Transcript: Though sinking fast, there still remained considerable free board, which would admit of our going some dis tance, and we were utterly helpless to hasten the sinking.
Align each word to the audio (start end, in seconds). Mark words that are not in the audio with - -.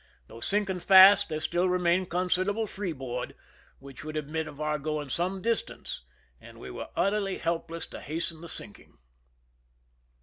Though 0.25 0.39
sinking 0.39 0.79
fast, 0.79 1.29
there 1.29 1.39
still 1.39 1.69
remained 1.69 2.09
considerable 2.09 2.65
free 2.65 2.91
board, 2.91 3.35
which 3.77 4.03
would 4.03 4.17
admit 4.17 4.47
of 4.47 4.59
our 4.59 4.79
going 4.79 5.09
some 5.09 5.43
dis 5.43 5.61
tance, 5.61 6.01
and 6.39 6.59
we 6.59 6.71
were 6.71 6.89
utterly 6.95 7.37
helpless 7.37 7.85
to 7.91 8.01
hasten 8.01 8.41
the 8.41 8.49
sinking. 8.49 8.97